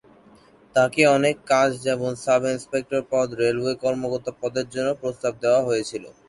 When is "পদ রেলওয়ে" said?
3.11-3.73